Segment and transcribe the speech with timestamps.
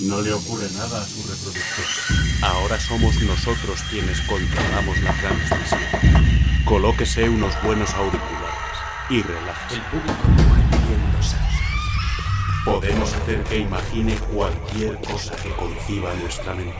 [0.00, 1.84] No le ocurre nada a su reproductor.
[2.42, 5.80] Ahora somos nosotros quienes controlamos la transmisión.
[6.66, 8.76] Colóquese unos buenos auriculares
[9.08, 9.76] y relájese.
[9.76, 10.12] El público
[11.22, 11.38] salsa.
[12.66, 16.74] Podemos hacer que imagine cualquier cosa que conciba nuestra mente.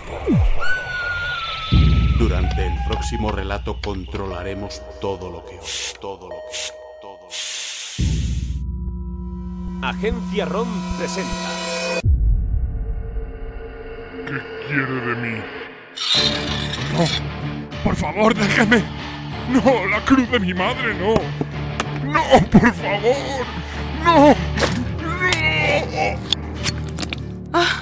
[2.18, 5.58] Durante el próximo relato controlaremos todo lo que
[6.00, 6.58] todo lo que
[7.00, 7.36] todo lo que...
[9.86, 11.65] Agencia ROM presenta.
[14.66, 15.42] Quiere de mí?
[16.92, 17.04] No,
[17.82, 18.82] por favor, déjeme.
[19.50, 21.14] No, la cruz de mi madre, no.
[22.10, 23.46] No, por favor.
[24.04, 24.34] No.
[27.52, 27.76] No.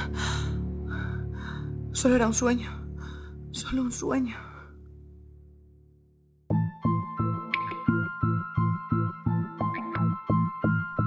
[1.92, 2.70] Solo era un sueño.
[3.52, 4.36] Solo un sueño.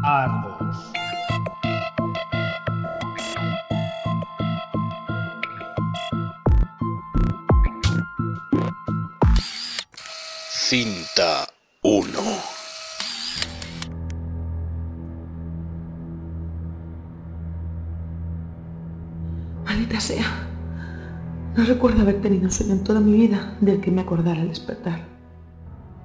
[0.03, 0.94] Argos.
[10.69, 11.47] Cinta
[11.81, 12.09] 1.
[19.63, 20.25] Maldita sea.
[21.55, 24.49] No recuerdo haber tenido un sueño en toda mi vida del que me acordara al
[24.49, 25.07] despertar.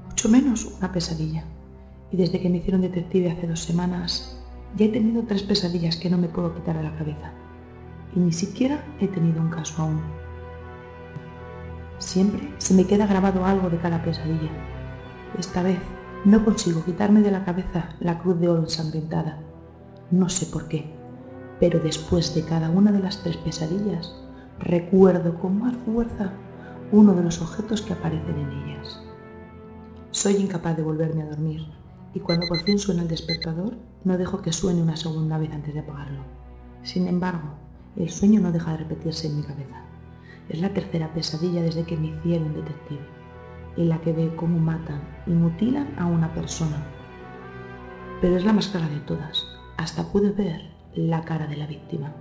[0.07, 1.43] Mucho menos una pesadilla.
[2.13, 4.41] Y desde que me hicieron detective hace dos semanas,
[4.77, 7.33] ya he tenido tres pesadillas que no me puedo quitar de la cabeza.
[8.15, 10.22] Y ni siquiera he tenido un caso aún.
[12.03, 14.51] Siempre se me queda grabado algo de cada pesadilla.
[15.39, 15.79] Esta vez
[16.25, 19.39] no consigo quitarme de la cabeza la cruz de oro ensangrentada.
[20.11, 20.93] No sé por qué,
[21.61, 24.17] pero después de cada una de las tres pesadillas,
[24.59, 26.33] recuerdo con más fuerza
[26.91, 29.01] uno de los objetos que aparecen en ellas.
[30.11, 31.65] Soy incapaz de volverme a dormir
[32.15, 35.73] y cuando por fin suena el despertador, no dejo que suene una segunda vez antes
[35.73, 36.25] de apagarlo.
[36.83, 37.55] Sin embargo,
[37.95, 39.92] el sueño no deja de repetirse en mi cabeza.
[40.53, 43.01] Es la tercera pesadilla desde que me hicieron detective,
[43.79, 46.77] en la que veo cómo matan y mutilan a una persona.
[48.21, 49.47] Pero es la más clara de todas.
[49.79, 50.61] Hasta pude ver
[50.95, 52.13] la cara de la víctima.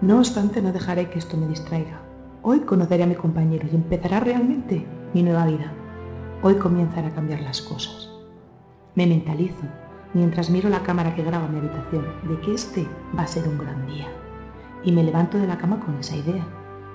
[0.00, 2.00] No obstante, no dejaré que esto me distraiga.
[2.42, 5.72] Hoy conoceré a mi compañero y empezará realmente mi nueva vida.
[6.42, 8.10] Hoy comienzan a cambiar las cosas.
[8.94, 9.64] Me mentalizo
[10.12, 12.86] mientras miro la cámara que graba mi habitación de que este
[13.18, 14.06] va a ser un gran día.
[14.84, 16.46] Y me levanto de la cama con esa idea.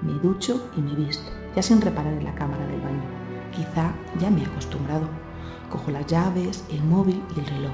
[0.02, 3.04] Me ducho y me visto, ya sin reparar en la cámara del baño.
[3.52, 5.08] Quizá ya me he acostumbrado.
[5.70, 7.72] Cojo las llaves, el móvil y el reloj.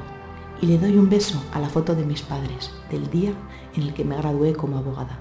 [0.61, 3.33] Y le doy un beso a la foto de mis padres, del día
[3.75, 5.19] en el que me gradué como abogada.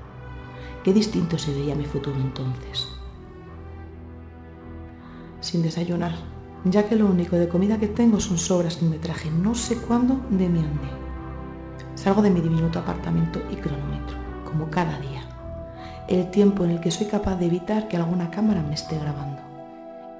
[0.84, 2.88] Qué distinto se veía mi futuro entonces.
[5.40, 6.14] Sin desayunar,
[6.64, 9.76] ya que lo único de comida que tengo son sobras que me traje no sé
[9.76, 10.90] cuándo de mi andé.
[11.94, 14.16] Salgo de mi diminuto apartamento y cronómetro,
[14.54, 15.22] como cada día.
[16.06, 19.42] El tiempo en el que soy capaz de evitar que alguna cámara me esté grabando.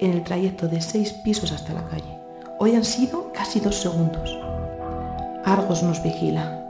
[0.00, 2.18] En el trayecto de seis pisos hasta la calle.
[2.58, 4.36] Hoy han sido casi dos segundos.
[5.44, 6.60] Argos nos vigila.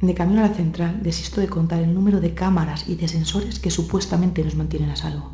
[0.00, 3.58] De camino a la central, desisto de contar el número de cámaras y de sensores
[3.58, 5.32] que supuestamente nos mantienen a salvo.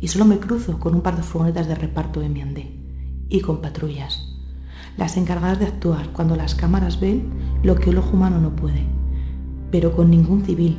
[0.00, 2.83] Y solo me cruzo con un par de furgonetas de reparto en mi andé.
[3.28, 4.28] Y con patrullas.
[4.96, 7.30] Las encargadas de actuar cuando las cámaras ven
[7.62, 8.84] lo que el ojo humano no puede.
[9.70, 10.78] Pero con ningún civil.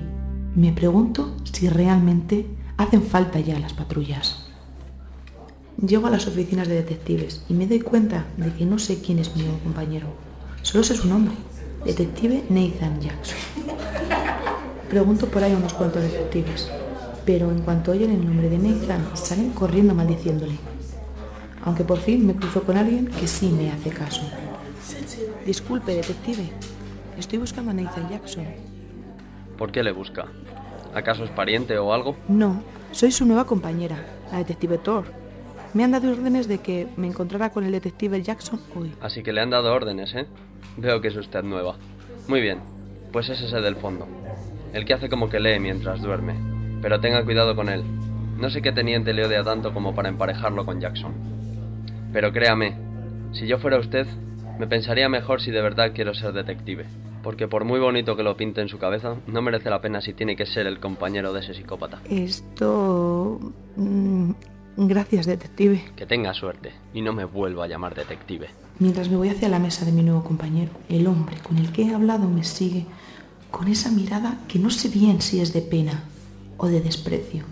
[0.56, 2.48] Me pregunto si realmente
[2.78, 4.46] hacen falta ya las patrullas.
[5.86, 9.20] Llego a las oficinas de detectives y me doy cuenta de que no sé quién
[9.20, 10.08] es mi nuevo compañero.
[10.62, 11.36] Solo sé su nombre.
[11.84, 13.38] Detective Nathan Jackson.
[14.90, 16.70] Pregunto por ahí a unos cuantos detectives,
[17.26, 20.54] pero en cuanto oyen el nombre de Nathan, salen corriendo maldiciéndole.
[21.66, 24.22] Aunque por fin me cruzo con alguien que sí me hace caso.
[25.46, 26.50] Disculpe, detective.
[27.18, 28.46] Estoy buscando a Nathan Jackson.
[29.58, 30.28] ¿Por qué le busca?
[30.94, 32.16] ¿Acaso es pariente o algo?
[32.28, 33.98] No, soy su nueva compañera,
[34.32, 35.06] la detective Thor.
[35.74, 38.94] Me han dado órdenes de que me encontrara con el detective Jackson hoy.
[39.02, 40.28] Así que le han dado órdenes, ¿eh?
[40.78, 41.76] Veo que es usted nueva.
[42.28, 42.60] Muy bien,
[43.12, 44.08] pues es ese del fondo.
[44.72, 46.36] El que hace como que lee mientras duerme.
[46.82, 47.84] Pero tenga cuidado con él.
[48.38, 51.35] No sé qué teniente le odia tanto como para emparejarlo con Jackson.
[52.16, 52.78] Pero créame,
[53.34, 54.08] si yo fuera usted,
[54.58, 56.86] me pensaría mejor si de verdad quiero ser detective.
[57.22, 60.14] Porque por muy bonito que lo pinte en su cabeza, no merece la pena si
[60.14, 62.00] tiene que ser el compañero de ese psicópata.
[62.10, 63.38] Esto...
[63.76, 64.32] mm,
[64.78, 65.84] Gracias, detective.
[65.98, 68.48] Que tenga suerte y no me vuelva a llamar detective.
[68.80, 71.82] Mientras me voy hacia la mesa de mi nuevo compañero, el hombre con el que
[71.82, 72.86] he hablado me sigue
[73.52, 76.06] con esa mirada que no sé bien si es de pena
[76.56, 77.44] o de desprecio.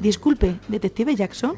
[0.00, 1.54] Disculpe, detective Jackson.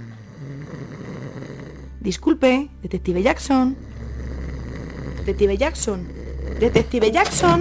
[2.00, 3.77] Disculpe, detective Jackson.
[5.19, 6.09] Detective Jackson.
[6.61, 7.61] Detective Jackson.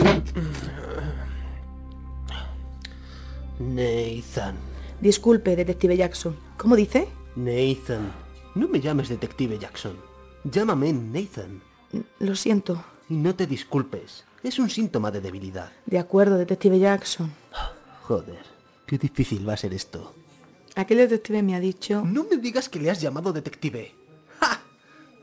[3.60, 4.56] Nathan.
[5.02, 6.36] Disculpe, detective Jackson.
[6.58, 7.08] ¿Cómo dice?
[7.36, 8.12] Nathan.
[8.56, 9.98] No me llames detective Jackson.
[10.44, 11.62] Llámame Nathan.
[12.20, 12.84] Lo siento.
[13.10, 14.24] Y no te disculpes.
[14.44, 15.72] Es un síntoma de debilidad.
[15.86, 17.32] De acuerdo, detective Jackson.
[18.04, 18.44] Joder,
[18.86, 20.14] qué difícil va a ser esto.
[20.76, 22.04] Aquel detective me ha dicho...
[22.06, 23.94] No me digas que le has llamado detective.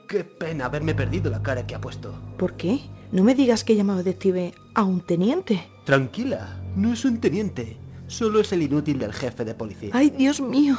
[0.08, 2.14] Qué pena haberme perdido la cara que ha puesto.
[2.38, 2.80] ¿Por qué?
[3.12, 5.66] No me digas que he llamado detective a un teniente.
[5.84, 7.78] Tranquila, no es un teniente.
[8.06, 9.90] Solo es el inútil del jefe de policía.
[9.92, 10.76] ¡Ay, Dios mío!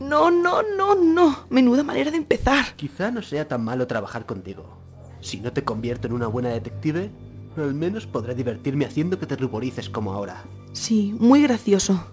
[0.00, 1.46] No, no, no, no.
[1.50, 2.76] Menuda manera de empezar.
[2.76, 4.78] Quizá no sea tan malo trabajar contigo.
[5.20, 7.10] Si no te convierto en una buena detective,
[7.56, 10.44] al menos podré divertirme haciendo que te ruborices como ahora.
[10.72, 12.06] Sí, muy gracioso.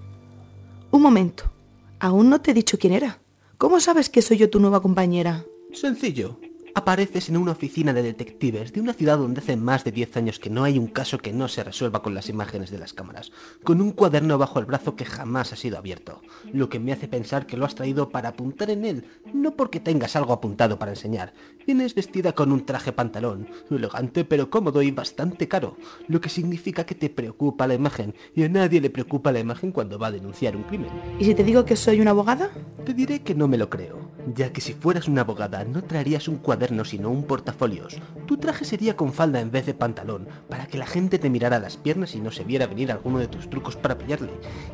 [0.92, 1.52] Un momento.
[2.00, 3.19] Aún no te he dicho quién era.
[3.57, 5.46] ¿Cómo sabes que soy yo tu nueva compañera?
[5.75, 6.39] Sencillo.
[6.77, 10.39] Apareces en una oficina de detectives de una ciudad donde hace más de 10 años
[10.39, 13.31] que no hay un caso que no se resuelva con las imágenes de las cámaras,
[13.63, 17.07] con un cuaderno bajo el brazo que jamás ha sido abierto, lo que me hace
[17.07, 20.92] pensar que lo has traído para apuntar en él, no porque tengas algo apuntado para
[20.92, 21.33] enseñar.
[21.66, 25.78] Vienes vestida con un traje pantalón, elegante pero cómodo y bastante caro,
[26.10, 29.71] lo que significa que te preocupa la imagen, y a nadie le preocupa la imagen
[29.71, 30.89] cuando va a denunciar un crimen.
[31.19, 32.51] ¿Y si te digo que soy una abogada?
[32.86, 36.28] Te diré que no me lo creo, ya que si fueras una abogada no traerías
[36.28, 37.98] un cuaderno sino un portafolios.
[38.26, 41.60] Tu traje sería con falda en vez de pantalón, para que la gente te mirara
[41.60, 44.32] las piernas y no se viera venir alguno de tus trucos para pillarle.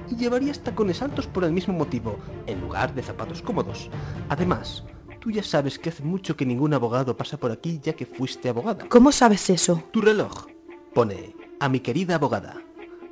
[0.09, 2.17] Y llevarías tacones altos por el mismo motivo,
[2.47, 3.89] en lugar de zapatos cómodos.
[4.29, 4.83] Además,
[5.19, 8.49] tú ya sabes que hace mucho que ningún abogado pasa por aquí ya que fuiste
[8.49, 8.87] abogada.
[8.89, 9.83] ¿Cómo sabes eso?
[9.91, 10.47] Tu reloj
[10.93, 12.61] pone a mi querida abogada.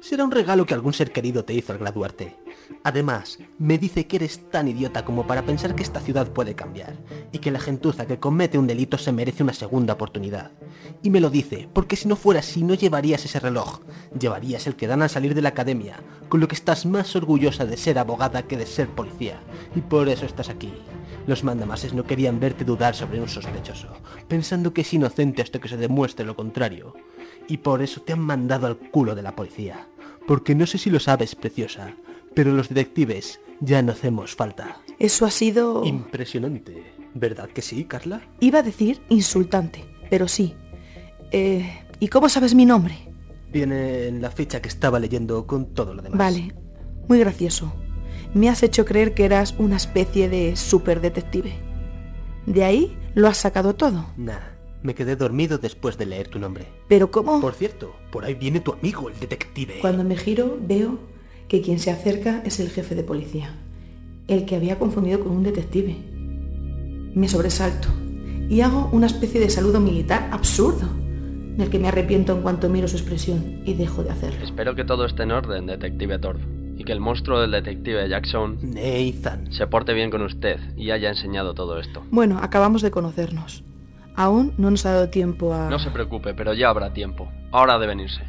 [0.01, 2.38] Será un regalo que algún ser querido te hizo al graduarte.
[2.84, 6.96] Además, me dice que eres tan idiota como para pensar que esta ciudad puede cambiar,
[7.34, 10.51] y que la gentuza que comete un delito se merece una segunda oportunidad.
[11.04, 13.81] Y me lo dice, porque si no fuera así no llevarías ese reloj,
[14.18, 16.00] llevarías el que dan al salir de la academia,
[16.30, 19.42] con lo que estás más orgullosa de ser abogada que de ser policía,
[19.75, 20.72] y por eso estás aquí.
[21.28, 23.90] Los mandamases no querían verte dudar sobre un sospechoso,
[24.30, 26.94] pensando que es inocente hasta que se demuestre lo contrario.
[27.50, 29.88] Y por eso te han mandado al culo de la policía.
[30.28, 31.96] Porque no sé si lo sabes, preciosa,
[32.36, 34.78] pero los detectives ya no hacemos falta.
[35.00, 35.84] Eso ha sido...
[35.84, 36.94] Impresionante.
[37.16, 38.22] ¿Verdad que sí, Carla?
[38.40, 40.54] Iba a decir insultante, pero sí.
[41.31, 41.68] Eh,
[42.00, 42.96] ¿Y cómo sabes mi nombre?
[43.52, 46.19] Viene en la ficha que estaba leyendo con todo lo demás.
[46.19, 46.54] Vale,
[47.07, 47.74] muy gracioso.
[48.36, 51.52] Me has hecho creer que eras una especie de superdetective.
[52.45, 54.06] De ahí lo has sacado todo.
[54.18, 54.38] Nah,
[54.81, 56.68] me quedé dormido después de leer tu nombre.
[56.88, 57.42] Pero ¿cómo?
[57.42, 59.80] Por cierto, por ahí viene tu amigo, el detective.
[59.81, 61.00] Cuando me giro veo
[61.48, 63.56] que quien se acerca es el jefe de policía,
[64.28, 65.98] el que había confundido con un detective.
[67.14, 67.90] Me sobresalto
[68.50, 70.88] y hago una especie de saludo militar absurdo,
[71.57, 74.44] del que me arrepiento en cuanto miro su expresión y dejo de hacerlo.
[74.44, 76.44] Espero que todo esté en orden, detective Thorpe,
[76.78, 79.52] y que el monstruo del detective Jackson Nathan.
[79.52, 82.04] se porte bien con usted y haya enseñado todo esto.
[82.12, 83.64] Bueno, acabamos de conocernos.
[84.19, 85.69] Aún no nos ha dado tiempo a...
[85.69, 87.31] No se preocupe, pero ya habrá tiempo.
[87.54, 88.21] Ahora deben irse.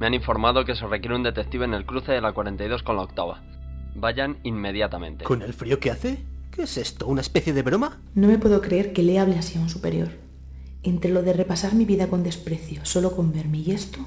[0.00, 2.96] Me han informado que se requiere un detective en el cruce de la 42 con
[2.96, 3.42] la octava.
[3.94, 5.26] Vayan inmediatamente.
[5.26, 6.24] ¿Con el frío que hace?
[6.50, 7.06] ¿Qué es esto?
[7.06, 7.98] ¿Una especie de broma?
[8.14, 10.08] No me puedo creer que le hable así a un superior.
[10.82, 13.98] Entre lo de repasar mi vida con desprecio, solo con verme y esto,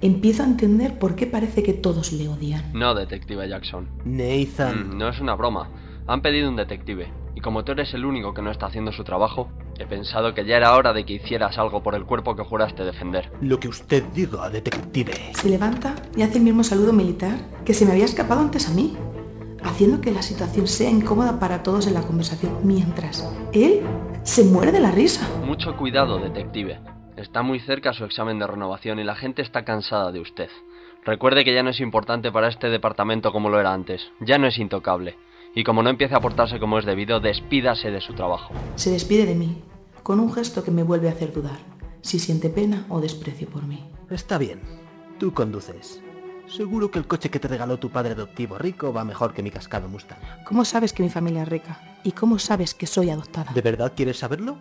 [0.00, 2.72] empiezo a entender por qué parece que todos le odian.
[2.74, 3.88] No, detective Jackson.
[4.04, 4.90] Nathan.
[4.90, 5.68] Mm, no es una broma.
[6.06, 7.08] Han pedido un detective.
[7.34, 9.50] Y como tú eres el único que no está haciendo su trabajo,
[9.80, 12.84] he pensado que ya era hora de que hicieras algo por el cuerpo que juraste
[12.84, 13.30] defender.
[13.40, 15.12] Lo que usted diga, detective.
[15.32, 17.34] Se levanta y hace el mismo saludo militar
[17.64, 18.96] que se me había escapado antes a mí,
[19.62, 23.80] haciendo que la situación sea incómoda para todos en la conversación, mientras él
[24.22, 25.26] se muere de la risa.
[25.44, 26.78] Mucho cuidado, detective.
[27.16, 30.50] Está muy cerca su examen de renovación y la gente está cansada de usted.
[31.04, 34.10] Recuerde que ya no es importante para este departamento como lo era antes.
[34.20, 35.16] Ya no es intocable.
[35.54, 38.54] Y como no empiece a portarse como es debido, despídase de su trabajo.
[38.76, 39.62] Se despide de mí,
[40.02, 41.58] con un gesto que me vuelve a hacer dudar,
[42.02, 43.90] si siente pena o desprecio por mí.
[44.10, 44.60] Está bien.
[45.18, 46.00] Tú conduces.
[46.48, 49.50] Seguro que el coche que te regaló tu padre adoptivo rico va mejor que mi
[49.50, 50.18] cascado Mustang.
[50.44, 51.80] ¿Cómo sabes que mi familia es rica?
[52.02, 53.52] ¿Y cómo sabes que soy adoptada?
[53.52, 54.56] ¿De verdad quieres saberlo?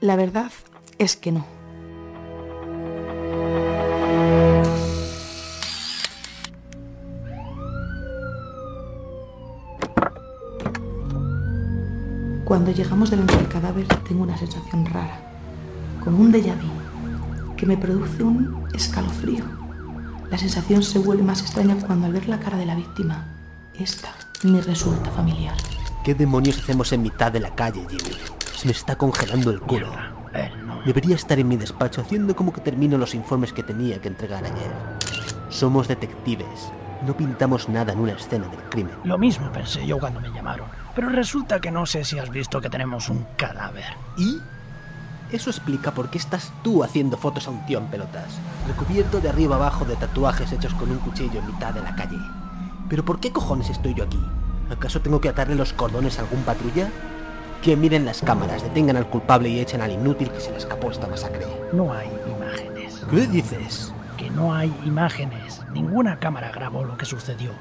[0.00, 0.52] La verdad
[0.98, 1.44] es que no.
[12.52, 15.18] Cuando llegamos delante del cadáver tengo una sensación rara,
[16.04, 19.42] como un déjà vu, que me produce un escalofrío.
[20.30, 23.24] La sensación se vuelve más extraña cuando al ver la cara de la víctima,
[23.72, 24.10] esta
[24.42, 25.56] me resulta familiar.
[26.04, 28.16] ¿Qué demonios hacemos en mitad de la calle, Jimmy?
[28.54, 29.90] Se me está congelando el culo.
[30.84, 34.44] Debería estar en mi despacho haciendo como que termino los informes que tenía que entregar
[34.44, 34.74] ayer.
[35.48, 36.70] Somos detectives.
[37.06, 38.94] No pintamos nada en una escena del crimen.
[39.04, 40.66] Lo mismo pensé yo cuando me llamaron.
[40.94, 43.96] Pero resulta que no sé si has visto que tenemos un cadáver.
[44.16, 44.40] ¿Y?
[45.32, 49.30] Eso explica por qué estás tú haciendo fotos a un tío en pelotas, recubierto de
[49.30, 52.18] arriba abajo de tatuajes hechos con un cuchillo en mitad de la calle.
[52.88, 54.20] ¿Pero por qué cojones estoy yo aquí?
[54.70, 56.88] ¿Acaso tengo que atarle los cordones a algún patrulla?
[57.62, 60.90] Que miren las cámaras, detengan al culpable y echen al inútil que se le escapó
[60.90, 61.46] esta masacre.
[61.72, 63.02] No hay imágenes.
[63.10, 63.92] ¿Qué dices?
[64.16, 65.62] Que no hay imágenes.
[65.72, 67.52] Ninguna cámara grabó lo que sucedió.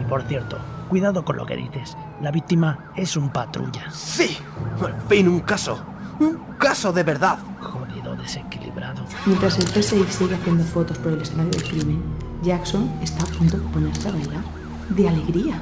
[0.00, 0.58] Y por cierto,
[0.88, 1.96] cuidado con lo que dices.
[2.20, 3.90] La víctima es un patrulla.
[3.90, 4.38] ¡Sí!
[4.84, 5.78] Al fin un caso.
[6.20, 7.38] Un caso de verdad.
[7.60, 9.04] Jodido desequilibrado.
[9.26, 12.02] Mientras el PSI sigue haciendo fotos por el escenario del crimen,
[12.42, 14.44] Jackson está a punto de ponerse a bailar.
[14.90, 15.60] De alegría.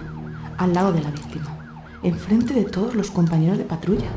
[0.58, 1.46] Al lado de la víctima.
[2.02, 4.10] Enfrente de todos los compañeros de patrulla.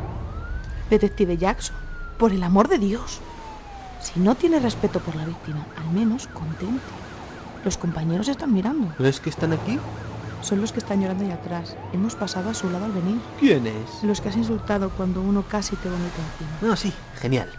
[0.89, 1.75] Detective Jackson,
[2.17, 3.22] por el amor de Dios.
[4.13, 6.81] Si no tiene respeto por la víctima, al menos contente.
[7.65, 8.87] Los compañeros están mirando.
[8.97, 9.77] ¿Ves que están aquí?
[10.41, 11.75] Son los que están llorando ahí atrás.
[11.91, 13.19] Hemos pasado a su lado al venir.
[13.37, 14.01] ¿Quiénes?
[14.03, 16.71] Los que has insultado cuando uno casi te vomita encima.
[16.73, 17.49] Ah, sí, genial.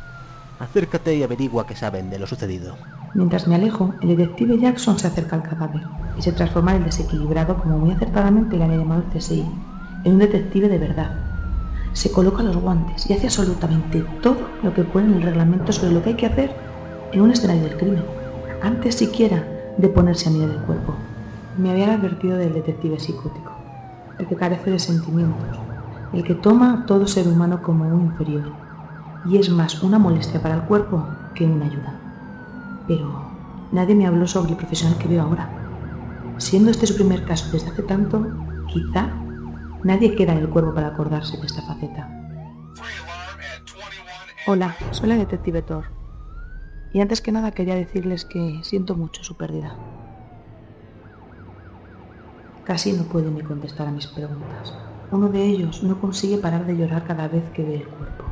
[0.58, 2.78] Acércate y averigua qué saben de lo sucedido.
[3.12, 5.82] Mientras me alejo, el detective Jackson se acerca al cadáver
[6.16, 9.44] y se transforma en el desequilibrado, como muy acertadamente le había llamado el CSI,
[10.04, 11.27] en un detective de verdad.
[11.98, 15.90] Se coloca los guantes y hace absolutamente todo lo que pone en el reglamento sobre
[15.90, 16.54] lo que hay que hacer
[17.10, 18.04] en un escenario del crimen,
[18.62, 19.44] antes siquiera
[19.76, 20.94] de ponerse a mirar el cuerpo.
[21.56, 23.50] Me habían advertido del detective psicótico,
[24.16, 25.58] el que carece de sentimientos,
[26.12, 28.52] el que toma a todo ser humano como un inferior,
[29.26, 31.98] y es más una molestia para el cuerpo que una ayuda.
[32.86, 33.10] Pero
[33.72, 35.50] nadie me habló sobre el profesional que veo ahora.
[36.36, 38.24] Siendo este su primer caso desde hace tanto,
[38.68, 39.10] quizá
[39.84, 42.14] nadie queda en el cuerpo para acordarse de esta faceta.
[44.46, 45.84] Hola, soy la detective Thor.
[46.92, 49.76] Y antes que nada quería decirles que siento mucho su pérdida.
[52.64, 54.74] Casi no puede ni contestar a mis preguntas.
[55.10, 58.24] Uno de ellos no consigue parar de llorar cada vez que ve el cuerpo.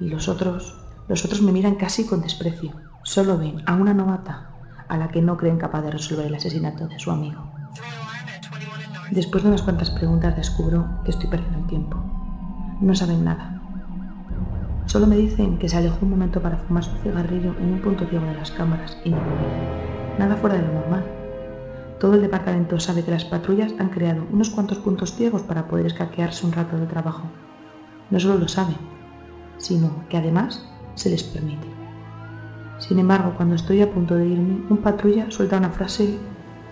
[0.00, 0.76] Y los otros,
[1.08, 2.72] los otros me miran casi con desprecio.
[3.02, 4.50] Solo ven a una novata
[4.88, 7.47] a la que no creen capaz de resolver el asesinato de su amigo.
[9.10, 11.96] Después de unas cuantas preguntas descubro que estoy perdiendo el tiempo.
[12.80, 13.60] No saben nada.
[14.84, 18.06] Solo me dicen que se alejó un momento para fumar su cigarrillo en un punto
[18.06, 19.18] ciego de las cámaras y no.
[20.18, 21.04] Nada fuera de lo normal.
[21.98, 25.86] Todo el departamento sabe que las patrullas han creado unos cuantos puntos ciegos para poder
[25.86, 27.24] escaquearse un rato de trabajo.
[28.10, 28.76] No solo lo saben,
[29.56, 31.66] sino que además se les permite.
[32.78, 36.18] Sin embargo, cuando estoy a punto de irme, un patrulla suelta una frase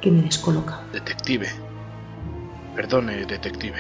[0.00, 0.81] que me descoloca.
[0.93, 1.65] Detective.
[2.76, 3.78] Perdone, detective.